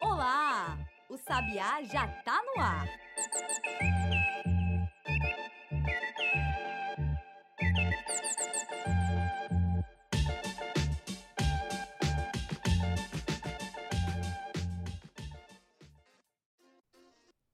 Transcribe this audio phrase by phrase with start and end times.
[0.00, 0.76] Olá!
[1.08, 2.88] O Sabiá já tá no ar!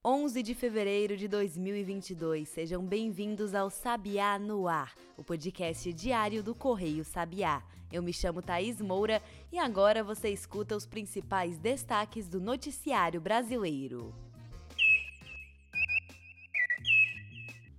[0.02, 2.48] Onze de fevereiro de 2022.
[2.48, 7.62] Sejam bem-vindos ao Sabiá no Ar, o podcast diário do Correio Sabiá.
[7.92, 14.14] Eu me chamo Thaís Moura e agora você escuta os principais destaques do noticiário brasileiro.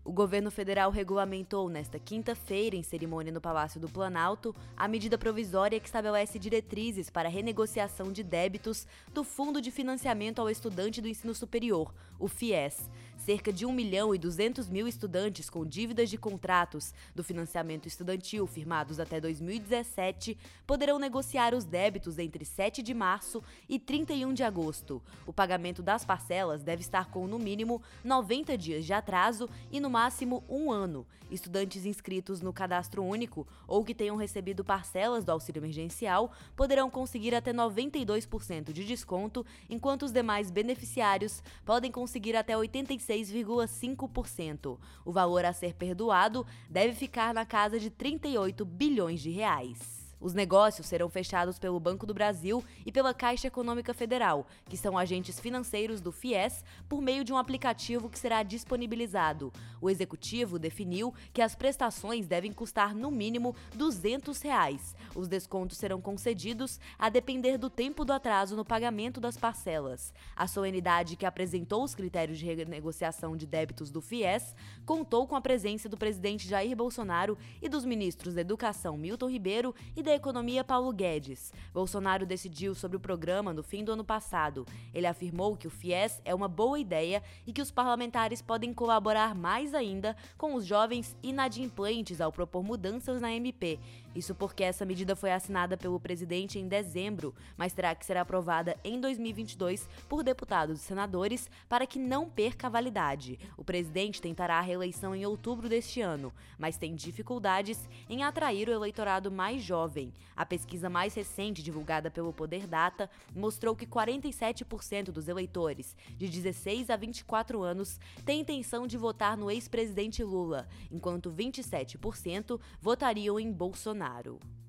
[0.04, 5.80] O governo federal regulamentou nesta quinta-feira, em cerimônia no Palácio do Planalto, a medida provisória
[5.80, 11.08] que estabelece diretrizes para a renegociação de débitos do Fundo de Financiamento ao Estudante do
[11.08, 12.90] Ensino Superior, o FIES.
[13.26, 18.48] Cerca de 1 milhão e 200 mil estudantes com dívidas de contratos do financiamento estudantil
[18.48, 25.00] firmados até 2017 poderão negociar os débitos entre 7 de março e 31 de agosto.
[25.28, 29.90] O pagamento das parcelas deve estar com, no mínimo, 90 dias de atraso e, no
[29.90, 31.06] máximo, um ano.
[31.30, 37.36] Estudantes inscritos no cadastro único ou que tenham recebido parcelas do auxílio emergencial poderão conseguir
[37.36, 44.80] até 92% de desconto, enquanto os demais beneficiários podem conseguir até 86 6,5%.
[45.04, 50.01] O valor a ser perdoado deve ficar na casa de 38 bilhões de reais.
[50.22, 54.96] Os negócios serão fechados pelo Banco do Brasil e pela Caixa Econômica Federal, que são
[54.96, 59.52] agentes financeiros do FIES, por meio de um aplicativo que será disponibilizado.
[59.82, 64.96] O executivo definiu que as prestações devem custar no mínimo 200 reais.
[65.16, 70.14] Os descontos serão concedidos a depender do tempo do atraso no pagamento das parcelas.
[70.36, 74.54] A solenidade que apresentou os critérios de renegociação de débitos do FIES
[74.86, 79.74] contou com a presença do presidente Jair Bolsonaro e dos ministros da Educação Milton Ribeiro
[79.96, 81.54] e da Economia Paulo Guedes.
[81.74, 84.66] Bolsonaro decidiu sobre o programa no fim do ano passado.
[84.94, 89.34] Ele afirmou que o FIES é uma boa ideia e que os parlamentares podem colaborar
[89.34, 93.80] mais ainda com os jovens inadimplentes ao propor mudanças na MP.
[94.14, 98.76] Isso porque essa medida foi assinada pelo presidente em dezembro, mas terá que ser aprovada
[98.84, 103.40] em 2022 por deputados e senadores para que não perca a validade.
[103.56, 108.74] O presidente tentará a reeleição em outubro deste ano, mas tem dificuldades em atrair o
[108.74, 110.12] eleitorado mais jovem.
[110.36, 116.90] A pesquisa mais recente, divulgada pelo Poder Data, mostrou que 47% dos eleitores de 16
[116.90, 124.01] a 24 anos têm intenção de votar no ex-presidente Lula, enquanto 27% votariam em Bolsonaro.
[124.02, 124.61] Bolsonaro.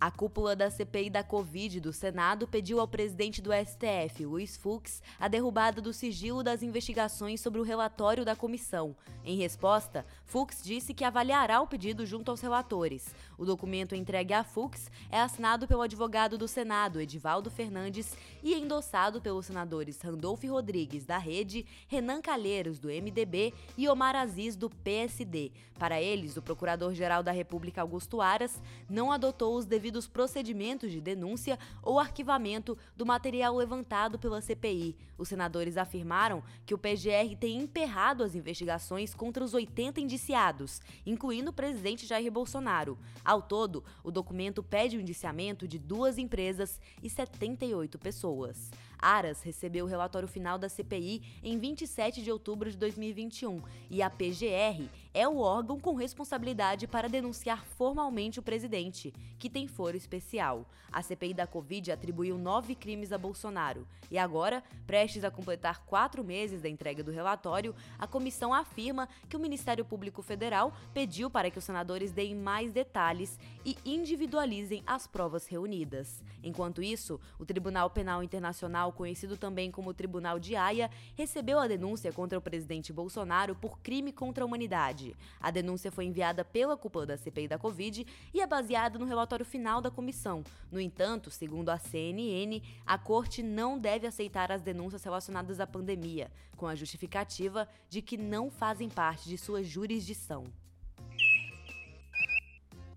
[0.00, 5.02] A cúpula da CPI da Covid do Senado pediu ao presidente do STF, Luiz Fux,
[5.18, 8.94] a derrubada do sigilo das investigações sobre o relatório da comissão.
[9.24, 13.12] Em resposta, Fux disse que avaliará o pedido junto aos relatores.
[13.36, 19.20] O documento entregue a Fux é assinado pelo advogado do Senado, Edivaldo Fernandes, e endossado
[19.20, 25.50] pelos senadores Randolfo Rodrigues, da Rede, Renan Calheiros, do MDB, e Omar Aziz, do PSD.
[25.76, 31.00] Para eles, o Procurador-Geral da República, Augusto Aras, não adotou os devidos devidos procedimentos de
[31.00, 34.94] denúncia ou arquivamento do material levantado pela CPI.
[35.16, 41.50] Os senadores afirmaram que o PGR tem emperrado as investigações contra os 80 indiciados, incluindo
[41.50, 42.98] o presidente Jair Bolsonaro.
[43.24, 48.70] Ao todo, o documento pede o indiciamento de duas empresas e 78 pessoas.
[48.98, 54.10] Aras recebeu o relatório final da CPI em 27 de outubro de 2021 e a
[54.10, 60.66] PGR é o órgão com responsabilidade para denunciar formalmente o presidente, que tem foro especial.
[60.92, 66.24] A CPI da Covid atribuiu nove crimes a Bolsonaro e agora, prestes a completar quatro
[66.24, 71.50] meses da entrega do relatório, a comissão afirma que o Ministério Público Federal pediu para
[71.50, 76.22] que os senadores deem mais detalhes e individualizem as provas reunidas.
[76.42, 81.66] Enquanto isso, o Tribunal Penal Internacional Tribunal, conhecido também como Tribunal de Haia, recebeu a
[81.66, 85.14] denúncia contra o presidente Bolsonaro por crime contra a humanidade.
[85.40, 89.44] A denúncia foi enviada pela cúpula da CPI da Covid e é baseada no relatório
[89.44, 90.42] final da comissão.
[90.70, 96.30] No entanto, segundo a CNN, a corte não deve aceitar as denúncias relacionadas à pandemia,
[96.56, 100.44] com a justificativa de que não fazem parte de sua jurisdição.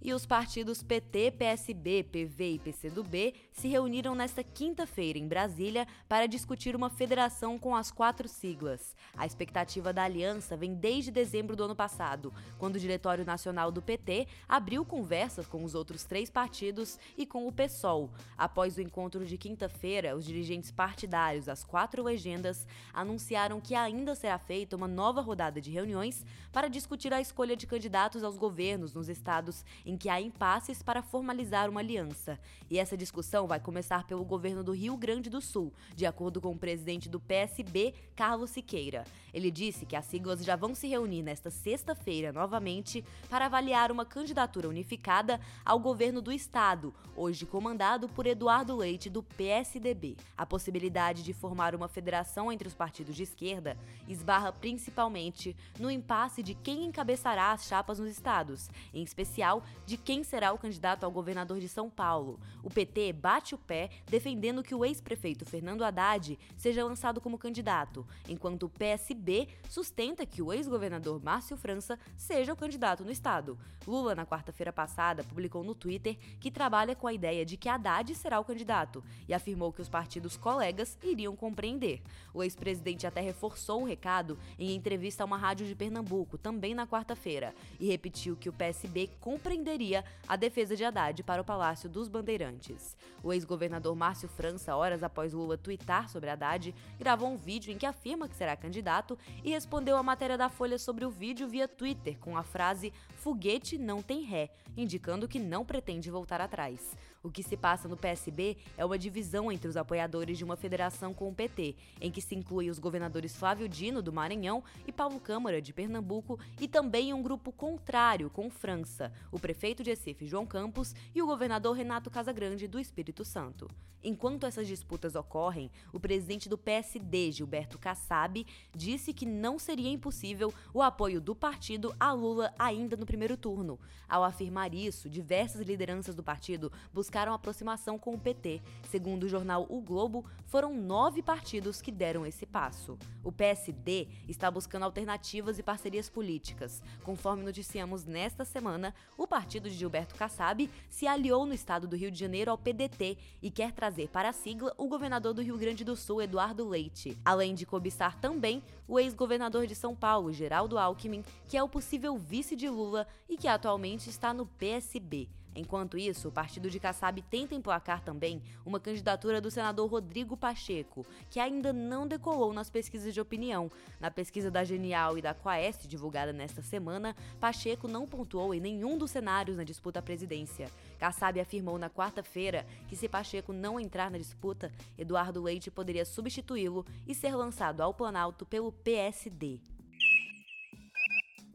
[0.03, 6.25] E os partidos PT, PSB, PV e PCdoB se reuniram nesta quinta-feira em Brasília para
[6.25, 8.95] discutir uma federação com as quatro siglas.
[9.15, 13.79] A expectativa da aliança vem desde dezembro do ano passado, quando o Diretório Nacional do
[13.79, 18.09] PT abriu conversas com os outros três partidos e com o PSOL.
[18.35, 24.39] Após o encontro de quinta-feira, os dirigentes partidários das quatro legendas anunciaram que ainda será
[24.39, 29.07] feita uma nova rodada de reuniões para discutir a escolha de candidatos aos governos nos
[29.07, 32.39] estados em em que há impasses para formalizar uma aliança.
[32.69, 36.51] E essa discussão vai começar pelo governo do Rio Grande do Sul, de acordo com
[36.51, 39.03] o presidente do PSB, Carlos Siqueira.
[39.33, 44.05] Ele disse que as siglas já vão se reunir nesta sexta-feira novamente para avaliar uma
[44.05, 50.15] candidatura unificada ao governo do estado, hoje comandado por Eduardo Leite do PSDB.
[50.37, 53.77] A possibilidade de formar uma federação entre os partidos de esquerda
[54.07, 59.61] esbarra principalmente no impasse de quem encabeçará as chapas nos estados, em especial
[59.91, 62.39] de quem será o candidato ao governador de São Paulo.
[62.63, 68.07] O PT bate o pé defendendo que o ex-prefeito Fernando Haddad seja lançado como candidato,
[68.25, 73.59] enquanto o PSB sustenta que o ex-governador Márcio França seja o candidato no estado.
[73.85, 78.15] Lula, na quarta-feira passada, publicou no Twitter que trabalha com a ideia de que Haddad
[78.15, 82.01] será o candidato e afirmou que os partidos colegas iriam compreender.
[82.33, 86.87] O ex-presidente até reforçou o recado em entrevista a uma rádio de Pernambuco, também na
[86.87, 89.80] quarta-feira, e repetiu que o PSB compreenderia
[90.27, 92.95] a defesa de Haddad para o Palácio dos Bandeirantes.
[93.23, 97.85] O ex-governador Márcio França, horas após Lula twittar sobre Haddad, gravou um vídeo em que
[97.85, 102.17] afirma que será candidato e respondeu à matéria da Folha sobre o vídeo via Twitter
[102.19, 106.95] com a frase foguete não tem ré, indicando que não pretende voltar atrás.
[107.23, 111.13] O que se passa no PSB é uma divisão entre os apoiadores de uma federação
[111.13, 115.19] com o PT, em que se inclui os governadores Flávio Dino, do Maranhão, e Paulo
[115.19, 120.47] Câmara, de Pernambuco, e também um grupo contrário com França, o prefeito de Recife, João
[120.47, 123.67] Campos, e o governador Renato Casagrande, do Espírito Santo.
[124.03, 128.43] Enquanto essas disputas ocorrem, o presidente do PSD, Gilberto Kassab,
[128.75, 133.79] disse que não seria impossível o apoio do partido a Lula ainda no primeiro turno.
[134.09, 138.61] Ao afirmar isso, diversas lideranças do partido buscaram aproximação com o PT.
[138.89, 142.97] Segundo o jornal O Globo, foram nove partidos que deram esse passo.
[143.23, 146.81] O PSD está buscando alternativas e parcerias políticas.
[147.03, 152.11] Conforme noticiamos nesta semana, o partido de Gilberto Kassab se aliou no estado do Rio
[152.11, 155.85] de Janeiro ao PDT e quer trazer para a sigla o governador do Rio Grande
[155.85, 161.23] do Sul, Eduardo Leite, além de cobiçar também o ex-governador de São Paulo, Geraldo Alckmin,
[161.47, 165.29] que é o possível vice de Lula e que atualmente está no PSB.
[165.55, 171.05] Enquanto isso, o partido de Kassab tenta emplacar também uma candidatura do senador Rodrigo Pacheco,
[171.29, 173.69] que ainda não decolou nas pesquisas de opinião.
[173.99, 178.97] Na pesquisa da Genial e da Quaest, divulgada nesta semana, Pacheco não pontuou em nenhum
[178.97, 180.69] dos cenários na disputa à presidência.
[180.97, 186.85] Kassab afirmou na quarta-feira que se Pacheco não entrar na disputa, Eduardo Leite poderia substituí-lo
[187.05, 189.59] e ser lançado ao Planalto pelo PSD.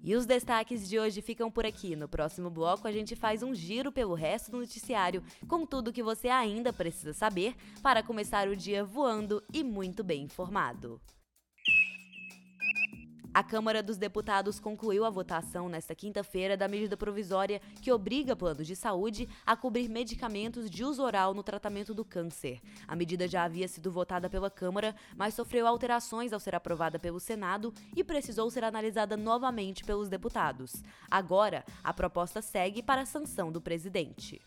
[0.07, 1.97] E os destaques de hoje ficam por aqui.
[1.97, 6.01] No próximo bloco, a gente faz um giro pelo resto do noticiário, com tudo que
[6.01, 11.01] você ainda precisa saber para começar o dia voando e muito bem informado.
[13.37, 18.67] A Câmara dos Deputados concluiu a votação nesta quinta-feira da medida provisória que obriga planos
[18.67, 22.63] de saúde a cobrir medicamentos de uso oral no tratamento do câncer.
[22.89, 27.21] A medida já havia sido votada pela Câmara, mas sofreu alterações ao ser aprovada pelo
[27.21, 30.83] Senado e precisou ser analisada novamente pelos deputados.
[31.11, 34.41] Agora, a proposta segue para a sanção do presidente.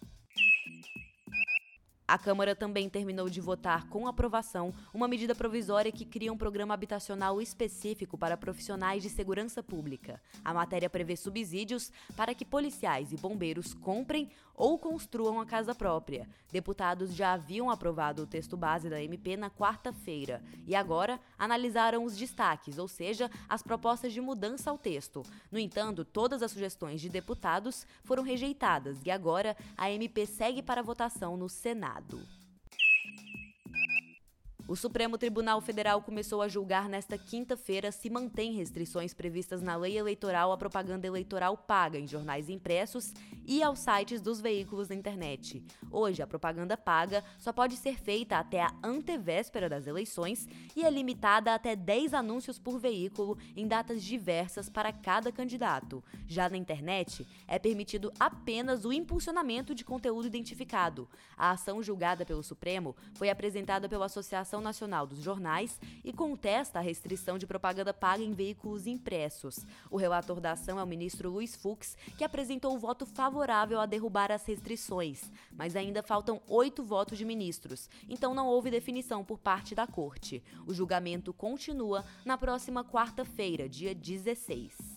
[2.10, 6.74] A Câmara também terminou de votar com aprovação uma medida provisória que cria um programa
[6.74, 10.20] habitacional específico para profissionais de segurança pública.
[10.44, 14.28] A matéria prevê subsídios para que policiais e bombeiros comprem
[14.60, 16.28] ou construam a casa própria.
[16.52, 22.18] Deputados já haviam aprovado o texto base da MP na quarta-feira e agora analisaram os
[22.18, 25.24] destaques, ou seja, as propostas de mudança ao texto.
[25.50, 30.84] No entanto, todas as sugestões de deputados foram rejeitadas e agora a MP segue para
[30.84, 32.20] votação no Senado.
[34.70, 39.98] O Supremo Tribunal Federal começou a julgar nesta quinta-feira se mantém restrições previstas na lei
[39.98, 43.12] eleitoral à propaganda eleitoral paga em jornais impressos
[43.48, 45.64] e aos sites dos veículos da internet.
[45.90, 50.90] Hoje, a propaganda paga só pode ser feita até a antevéspera das eleições e é
[50.92, 56.04] limitada a até 10 anúncios por veículo em datas diversas para cada candidato.
[56.28, 61.10] Já na internet, é permitido apenas o impulsionamento de conteúdo identificado.
[61.36, 66.80] A ação julgada pelo Supremo foi apresentada pela Associação Associação Nacional dos Jornais e contesta
[66.80, 69.66] a restrição de propaganda paga em veículos impressos.
[69.90, 73.86] O relator da ação é o ministro Luiz Fux, que apresentou o voto favorável a
[73.86, 79.40] derrubar as restrições, mas ainda faltam oito votos de ministros, então não houve definição por
[79.40, 80.44] parte da corte.
[80.68, 84.89] O julgamento continua na próxima quarta-feira, dia 16.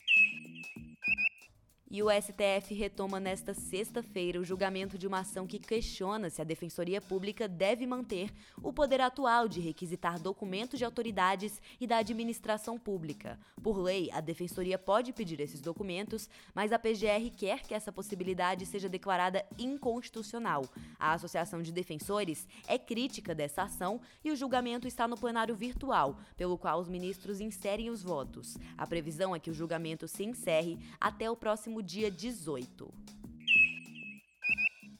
[1.94, 6.44] E o STF retoma nesta sexta-feira o julgamento de uma ação que questiona se a
[6.44, 8.32] Defensoria Pública deve manter
[8.62, 13.38] o poder atual de requisitar documentos de autoridades e da administração pública.
[13.62, 18.64] Por lei, a Defensoria pode pedir esses documentos, mas a PGR quer que essa possibilidade
[18.64, 20.64] seja declarada inconstitucional.
[20.98, 26.18] A Associação de Defensores é crítica dessa ação e o julgamento está no plenário virtual,
[26.38, 28.56] pelo qual os ministros inserem os votos.
[28.78, 33.02] A previsão é que o julgamento se encerre até o próximo dia 18.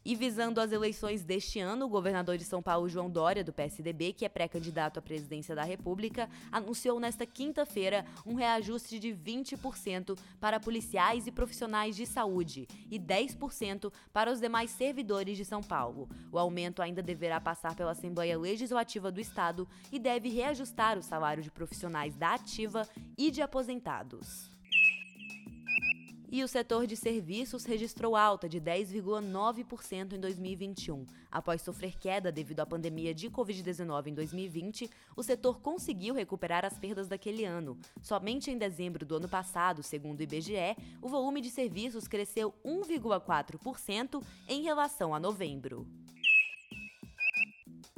[0.04, 4.12] E visando as eleições deste ano, o governador de São Paulo, João Dória, do PSDB,
[4.12, 10.58] que é pré-candidato à presidência da República, anunciou nesta quinta-feira um reajuste de 20% para
[10.58, 16.08] policiais e profissionais de saúde e 10% para os demais servidores de São Paulo.
[16.32, 21.44] O aumento ainda deverá passar pela Assembleia Legislativa do Estado e deve reajustar o salário
[21.44, 24.51] de profissionais da ativa e de aposentados.
[26.34, 31.04] E o setor de serviços registrou alta de 10,9% em 2021.
[31.30, 36.78] Após sofrer queda devido à pandemia de Covid-19 em 2020, o setor conseguiu recuperar as
[36.78, 37.76] perdas daquele ano.
[38.00, 44.24] Somente em dezembro do ano passado, segundo o IBGE, o volume de serviços cresceu 1,4%
[44.48, 45.86] em relação a novembro.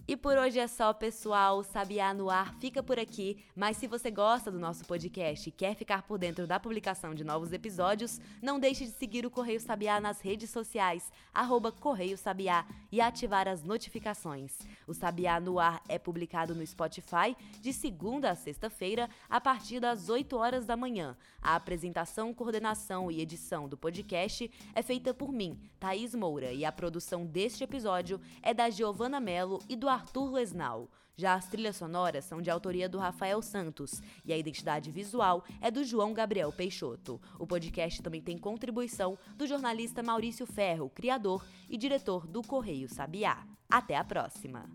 [0.07, 1.57] E por hoje é só, pessoal.
[1.57, 3.43] O Sabiá no Ar fica por aqui.
[3.57, 7.25] Mas se você gosta do nosso podcast e quer ficar por dentro da publicação de
[7.25, 12.67] novos episódios, não deixe de seguir o Correio Sabiá nas redes sociais, arroba Correio Sabiá,
[12.93, 14.59] e ativar as notificações.
[14.87, 20.11] O Sabiá no Ar é publicado no Spotify de segunda a sexta-feira, a partir das
[20.11, 21.17] 8 horas da manhã.
[21.41, 26.73] A apresentação, coordenação e edição do podcast é feita por mim, Thaís Moura, e a
[26.73, 30.91] produção deste episódio é da Giovana Mello e do Arthur Lesnal.
[31.17, 35.71] Já as trilhas sonoras são de autoria do Rafael Santos e a identidade visual é
[35.71, 37.21] do João Gabriel Peixoto.
[37.39, 43.47] O podcast também tem contribuição do jornalista Maurício Ferro, criador e diretor do Correio Sabiá.
[43.71, 44.69] Até a próxima!